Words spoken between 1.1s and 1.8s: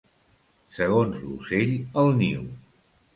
l'ocell,